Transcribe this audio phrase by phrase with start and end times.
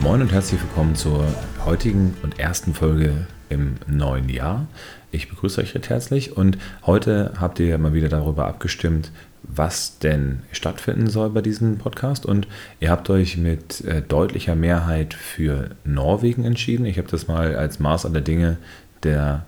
[0.00, 1.26] Moin und herzlich willkommen zur
[1.64, 4.68] heutigen und ersten Folge im neuen Jahr.
[5.10, 6.56] Ich begrüße euch recht herzlich und
[6.86, 9.10] heute habt ihr mal wieder darüber abgestimmt,
[9.42, 12.46] was denn stattfinden soll bei diesem Podcast und
[12.78, 16.86] ihr habt euch mit äh, deutlicher Mehrheit für Norwegen entschieden.
[16.86, 18.58] Ich habe das mal als Maß aller Dinge
[19.02, 19.46] der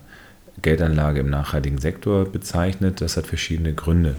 [0.61, 2.99] Geldanlage im nachhaltigen Sektor bezeichnet.
[2.99, 4.15] Das hat verschiedene Gründe.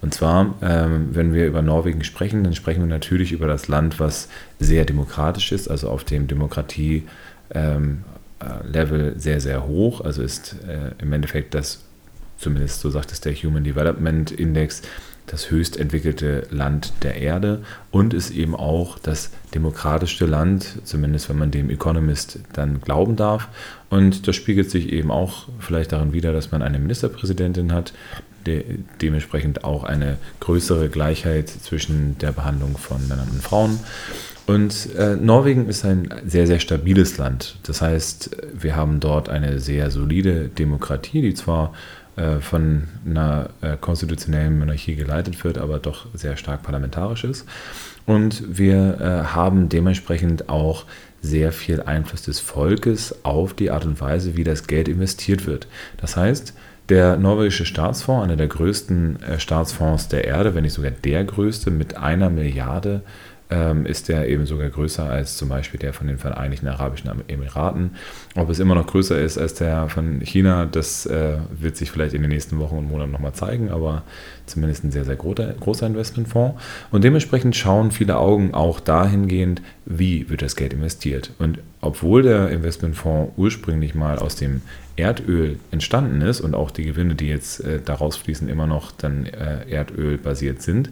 [0.00, 3.98] Und zwar, ähm, wenn wir über Norwegen sprechen, dann sprechen wir natürlich über das Land,
[3.98, 7.04] was sehr demokratisch ist, also auf dem Demokratie
[7.50, 8.04] ähm,
[8.40, 10.00] äh, sehr, sehr hoch.
[10.00, 11.82] Also ist äh, im Endeffekt das,
[12.36, 14.82] zumindest so sagt es der Human Development Index,
[15.26, 21.38] das höchst entwickelte Land der Erde und ist eben auch das demokratischste Land, zumindest wenn
[21.38, 23.48] man dem Economist dann glauben darf.
[23.90, 27.92] Und das spiegelt sich eben auch vielleicht darin wider, dass man eine Ministerpräsidentin hat,
[28.48, 28.64] de
[29.00, 33.78] dementsprechend auch eine größere Gleichheit zwischen der Behandlung von Männern und Frauen.
[34.46, 37.58] Und äh, Norwegen ist ein sehr, sehr stabiles Land.
[37.64, 41.74] Das heißt, wir haben dort eine sehr solide Demokratie, die zwar
[42.16, 47.46] äh, von einer äh, konstitutionellen Monarchie geleitet wird, aber doch sehr stark parlamentarisch ist.
[48.06, 50.86] Und wir äh, haben dementsprechend auch
[51.20, 55.68] sehr viel Einfluss des Volkes auf die Art und Weise, wie das Geld investiert wird.
[55.98, 56.54] Das heißt,
[56.88, 61.70] der norwegische Staatsfonds, einer der größten äh, Staatsfonds der Erde, wenn nicht sogar der größte,
[61.70, 63.02] mit einer Milliarde
[63.50, 67.92] ähm, ist der eben sogar größer als zum Beispiel der von den Vereinigten Arabischen Emiraten.
[68.36, 72.14] Ob es immer noch größer ist als der von China, das äh, wird sich vielleicht
[72.14, 74.02] in den nächsten Wochen und Monaten nochmal zeigen, aber
[74.46, 76.60] zumindest ein sehr, sehr großer, großer Investmentfonds.
[76.90, 81.32] Und dementsprechend schauen viele Augen auch dahingehend, wie wird das Geld investiert.
[81.38, 84.60] Und obwohl der Investmentfonds ursprünglich mal aus dem
[84.96, 89.24] Erdöl entstanden ist und auch die Gewinne, die jetzt äh, daraus fließen, immer noch dann
[89.24, 90.90] äh, Erdöl basiert sind,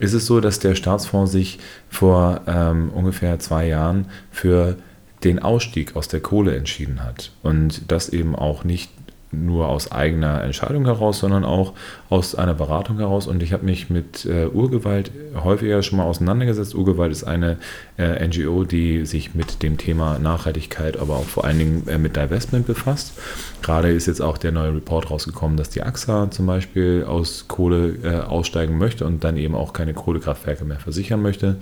[0.00, 4.76] ist es so, dass der Staatsfonds sich vor ähm, ungefähr zwei Jahren für
[5.22, 8.90] den Ausstieg aus der Kohle entschieden hat und das eben auch nicht
[9.32, 11.72] nur aus eigener Entscheidung heraus, sondern auch
[12.10, 13.26] aus einer Beratung heraus.
[13.26, 15.10] Und ich habe mich mit äh, Urgewalt
[15.42, 16.74] häufiger schon mal auseinandergesetzt.
[16.74, 17.56] Urgewalt ist eine
[17.98, 22.14] äh, NGO, die sich mit dem Thema Nachhaltigkeit, aber auch vor allen Dingen äh, mit
[22.14, 23.18] Divestment befasst.
[23.62, 27.96] Gerade ist jetzt auch der neue Report rausgekommen, dass die AXA zum Beispiel aus Kohle
[28.02, 31.56] äh, aussteigen möchte und dann eben auch keine Kohlekraftwerke mehr versichern möchte.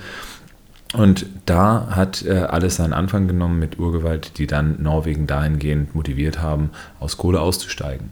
[0.92, 6.42] Und da hat äh, alles seinen Anfang genommen mit Urgewalt, die dann Norwegen dahingehend motiviert
[6.42, 8.10] haben, aus Kohle auszusteigen.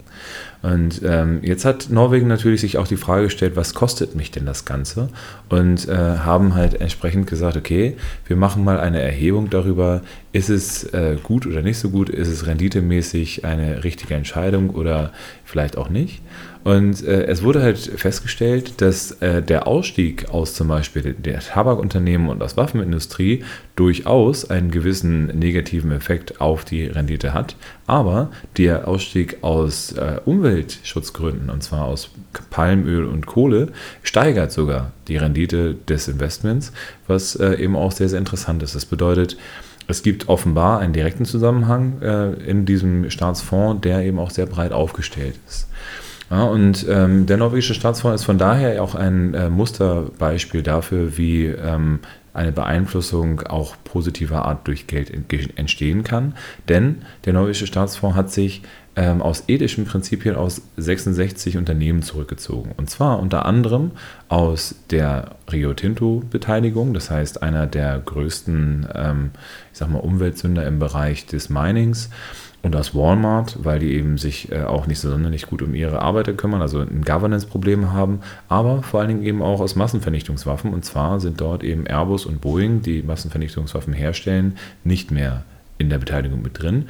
[0.62, 4.46] Und ähm, jetzt hat Norwegen natürlich sich auch die Frage gestellt, was kostet mich denn
[4.46, 5.08] das Ganze?
[5.48, 7.96] Und äh, haben halt entsprechend gesagt, okay,
[8.26, 10.02] wir machen mal eine Erhebung darüber,
[10.32, 15.12] ist es äh, gut oder nicht so gut, ist es renditemäßig eine richtige Entscheidung oder
[15.44, 16.22] vielleicht auch nicht.
[16.64, 22.28] Und äh, es wurde halt festgestellt, dass äh, der Ausstieg aus zum Beispiel der Tabakunternehmen
[22.28, 23.44] und aus Waffenindustrie
[23.76, 27.56] durchaus einen gewissen negativen Effekt auf die Rendite hat.
[27.86, 32.10] Aber der Ausstieg aus äh, Umweltschutzgründen, und zwar aus
[32.50, 33.68] Palmöl und Kohle,
[34.02, 36.72] steigert sogar die Rendite des Investments,
[37.06, 38.74] was äh, eben auch sehr, sehr interessant ist.
[38.74, 39.36] Das bedeutet,
[39.86, 44.72] es gibt offenbar einen direkten Zusammenhang äh, in diesem Staatsfonds, der eben auch sehr breit
[44.72, 45.66] aufgestellt ist.
[46.30, 51.46] Ja, und ähm, der norwegische Staatsfonds ist von daher auch ein äh, Musterbeispiel dafür, wie
[51.46, 52.00] ähm,
[52.34, 55.10] eine Beeinflussung auch positiver Art durch Geld
[55.56, 56.34] entstehen kann.
[56.68, 58.62] Denn der norwegische Staatsfonds hat sich
[58.94, 62.72] ähm, aus ethischen Prinzipien aus 66 Unternehmen zurückgezogen.
[62.76, 63.92] Und zwar unter anderem
[64.28, 69.30] aus der Rio Tinto-Beteiligung, das heißt einer der größten, ähm,
[69.72, 72.10] ich sag mal, Umweltsünder im Bereich des Minings
[72.62, 76.02] und aus Walmart, weil die eben sich äh, auch nicht so sonderlich gut um ihre
[76.02, 80.72] Arbeiter kümmern, also ein Governance-Problem haben, aber vor allen Dingen eben auch aus Massenvernichtungswaffen.
[80.72, 85.44] Und zwar sind dort eben Airbus und Boeing, die Massenvernichtungswaffen herstellen, nicht mehr
[85.78, 86.86] in der Beteiligung mit drin.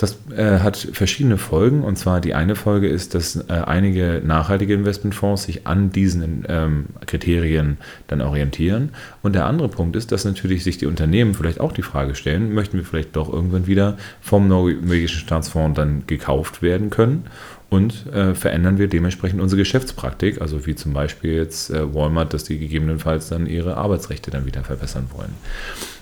[0.00, 1.84] Das äh, hat verschiedene Folgen.
[1.84, 6.86] Und zwar die eine Folge ist, dass äh, einige nachhaltige Investmentfonds sich an diesen ähm,
[7.04, 8.92] Kriterien dann orientieren.
[9.22, 12.54] Und der andere Punkt ist, dass natürlich sich die Unternehmen vielleicht auch die Frage stellen,
[12.54, 17.24] möchten wir vielleicht doch irgendwann wieder vom norwegischen Staatsfonds dann gekauft werden können?
[17.68, 22.44] Und äh, verändern wir dementsprechend unsere Geschäftspraktik, also wie zum Beispiel jetzt äh, Walmart, dass
[22.44, 25.34] die gegebenenfalls dann ihre Arbeitsrechte dann wieder verbessern wollen.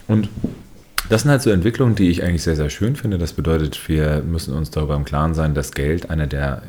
[0.06, 0.28] Und
[1.08, 3.18] das sind halt so Entwicklungen, die ich eigentlich sehr, sehr schön finde.
[3.18, 6.62] Das bedeutet, wir müssen uns darüber im Klaren sein, dass Geld einer der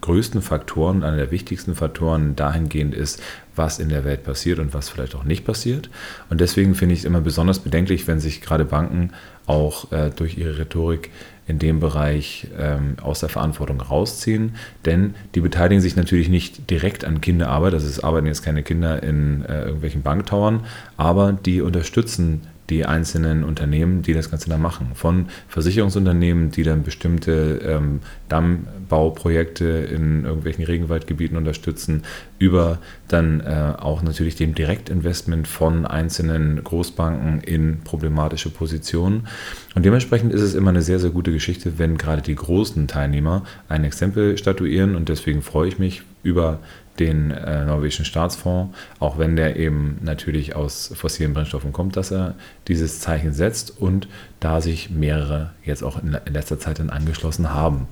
[0.00, 3.22] größten Faktoren, einer der wichtigsten Faktoren dahingehend ist,
[3.54, 5.90] was in der Welt passiert und was vielleicht auch nicht passiert.
[6.30, 9.10] Und deswegen finde ich es immer besonders bedenklich, wenn sich gerade Banken
[9.46, 11.10] auch äh, durch ihre Rhetorik
[11.46, 14.54] in dem Bereich ähm, aus der Verantwortung rausziehen.
[14.84, 19.02] Denn die beteiligen sich natürlich nicht direkt an Kinderarbeit, das ist, arbeiten jetzt keine Kinder
[19.02, 20.64] in äh, irgendwelchen Banktauern,
[20.96, 24.92] aber die unterstützen die einzelnen Unternehmen, die das Ganze dann machen.
[24.94, 32.04] Von Versicherungsunternehmen, die dann bestimmte ähm, Dammbauprojekte in irgendwelchen Regenwaldgebieten unterstützen,
[32.40, 39.28] über dann äh, auch natürlich dem Direktinvestment von einzelnen Großbanken in problematische Positionen.
[39.74, 43.44] Und dementsprechend ist es immer eine sehr, sehr gute Geschichte, wenn gerade die großen Teilnehmer
[43.68, 44.96] ein Exempel statuieren.
[44.96, 46.60] Und deswegen freue ich mich über
[46.98, 52.34] den äh, norwegischen Staatsfonds, auch wenn der eben natürlich aus fossilen Brennstoffen kommt, dass er
[52.68, 54.08] dieses Zeichen setzt und
[54.40, 57.86] da sich mehrere jetzt auch in, letzter Zeit dann angeschlossen haben.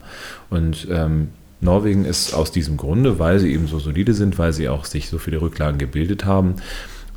[0.48, 1.28] Und ähm,
[1.60, 5.08] Norwegen ist aus diesem Grunde, weil sie eben so solide sind, weil sie auch sich
[5.08, 6.56] so viele Rücklagen gebildet haben,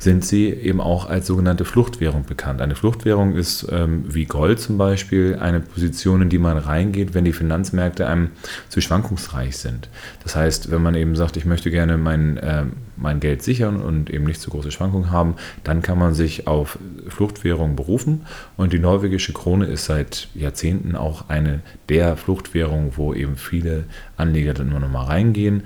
[0.02, 2.60] sind sie eben auch als sogenannte Fluchtwährung bekannt.
[2.60, 7.24] Eine Fluchtwährung ist ähm, wie Gold zum Beispiel eine Position, in die man reingeht, wenn
[7.24, 8.30] die Finanzmärkte einem
[8.68, 9.88] zu schwankungsreich sind.
[10.24, 12.64] Das heißt, wenn man eben sagt, ich möchte gerne mein, äh,
[12.96, 16.80] mein Geld sichern und eben nicht zu große Schwankungen haben, dann kann man sich auf
[17.06, 18.26] Fluchtwährungen berufen.
[18.56, 23.84] Und die norwegische Krone ist seit Jahrzehnten auch eine der Fluchtwährungen, wo eben viele
[24.16, 25.62] Anleger dann immer noch mal reingehen.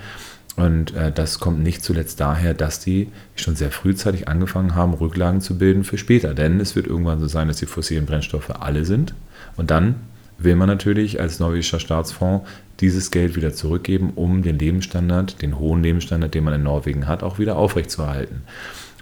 [0.56, 5.42] Und äh, das kommt nicht zuletzt daher, dass die schon sehr frühzeitig angefangen haben, Rücklagen
[5.42, 6.32] zu bilden für später.
[6.34, 9.14] Denn es wird irgendwann so sein, dass die fossilen Brennstoffe alle sind.
[9.56, 9.96] Und dann
[10.38, 12.48] will man natürlich als norwegischer Staatsfonds
[12.80, 17.22] dieses Geld wieder zurückgeben, um den Lebensstandard, den hohen Lebensstandard, den man in Norwegen hat,
[17.22, 18.42] auch wieder aufrechtzuerhalten.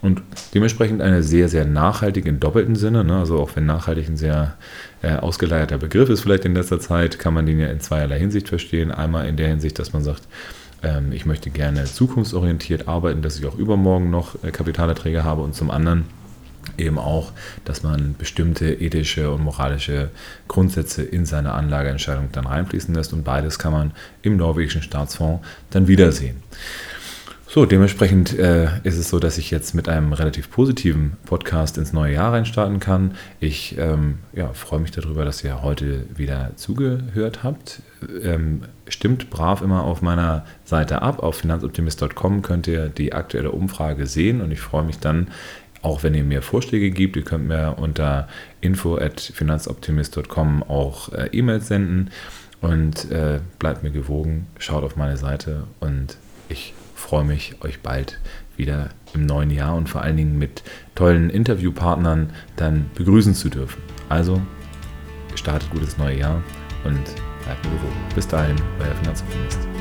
[0.03, 0.23] Und
[0.53, 3.05] dementsprechend eine sehr, sehr nachhaltige in doppelten Sinne.
[3.05, 3.17] Ne?
[3.17, 4.55] Also auch wenn nachhaltig ein sehr
[5.03, 8.49] äh, ausgeleierter Begriff ist, vielleicht in letzter Zeit, kann man den ja in zweierlei Hinsicht
[8.49, 8.91] verstehen.
[8.91, 10.25] Einmal in der Hinsicht, dass man sagt,
[10.85, 15.55] ähm, ich möchte gerne zukunftsorientiert arbeiten, dass ich auch übermorgen noch äh, Kapitalerträge habe und
[15.55, 16.05] zum anderen
[16.79, 17.33] eben auch,
[17.65, 20.11] dass man bestimmte ethische und moralische
[20.49, 23.93] Grundsätze in seine Anlageentscheidung dann reinfließen lässt und beides kann man
[24.23, 26.43] im norwegischen Staatsfonds dann wiedersehen.
[27.55, 31.93] So, dementsprechend äh, ist es so, dass ich jetzt mit einem relativ positiven Podcast ins
[31.93, 33.15] neue Jahr reinstarten kann.
[33.39, 37.81] Ich ähm, ja, freue mich darüber, dass ihr heute wieder zugehört habt.
[38.25, 41.23] Ähm, stimmt brav immer auf meiner Seite ab.
[41.23, 45.29] Auf finanzoptimist.com könnt ihr die aktuelle Umfrage sehen und ich freue mich dann,
[45.83, 47.17] auch wenn ihr mir Vorschläge gibt.
[47.17, 48.29] Ihr könnt mir unter
[48.61, 52.11] info.finanzoptimist.com auch äh, E-Mails senden
[52.61, 54.47] und äh, bleibt mir gewogen.
[54.59, 58.21] Schaut auf meine Seite und ich freue mich, euch bald
[58.57, 60.63] wieder im neuen Jahr und vor allen Dingen mit
[60.95, 63.83] tollen Interviewpartnern dann begrüßen zu dürfen.
[64.09, 64.41] Also,
[65.35, 66.43] startet gutes neue Jahr
[66.85, 67.01] und
[67.45, 67.97] bleibt mir gewogen.
[68.15, 69.74] Bis dahin, euer Finanzoptimist.